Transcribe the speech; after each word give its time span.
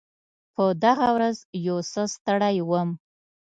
په 0.55 0.63
دغه 0.83 1.07
ورځ 1.15 1.37
یو 1.67 1.77
څه 1.91 2.01
ستړی 2.13 2.55
وم. 2.69 2.89